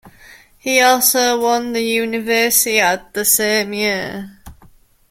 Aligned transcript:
He 0.57 0.81
also 0.81 1.39
won 1.39 1.73
the 1.73 1.97
Universiade 1.97 3.13
the 3.13 3.23
same 3.23 3.71
year. 3.71 4.39